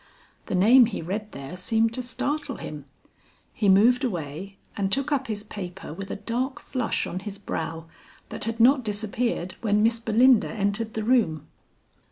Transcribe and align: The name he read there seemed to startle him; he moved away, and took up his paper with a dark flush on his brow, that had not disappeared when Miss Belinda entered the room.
The 0.47 0.55
name 0.55 0.87
he 0.87 0.99
read 1.03 1.31
there 1.31 1.55
seemed 1.55 1.93
to 1.93 2.01
startle 2.01 2.55
him; 2.55 2.85
he 3.53 3.69
moved 3.69 4.03
away, 4.03 4.57
and 4.75 4.91
took 4.91 5.11
up 5.11 5.27
his 5.27 5.43
paper 5.43 5.93
with 5.93 6.09
a 6.09 6.15
dark 6.15 6.59
flush 6.59 7.05
on 7.05 7.19
his 7.19 7.37
brow, 7.37 7.85
that 8.29 8.45
had 8.45 8.59
not 8.59 8.83
disappeared 8.83 9.53
when 9.61 9.83
Miss 9.83 9.99
Belinda 9.99 10.49
entered 10.49 10.95
the 10.95 11.03
room. 11.03 11.45